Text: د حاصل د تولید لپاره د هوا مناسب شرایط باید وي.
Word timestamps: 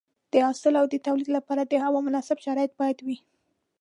د 0.31 0.33
حاصل 0.45 0.75
د 0.91 0.95
تولید 1.07 1.29
لپاره 1.37 1.61
د 1.65 1.73
هوا 1.83 1.99
مناسب 2.07 2.37
شرایط 2.45 2.71
باید 2.79 2.99
وي. 3.05 3.17